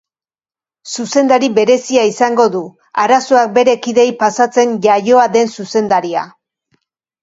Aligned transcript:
Zuzendari 0.95 1.49
berezia 1.57 2.07
izango 2.13 2.49
du, 2.57 2.63
arazoak 3.05 3.55
bere 3.61 3.79
kideei 3.87 4.09
pasatzen 4.27 4.77
iaioa 4.93 5.31
den 5.39 5.57
zuzendaria. 5.57 6.31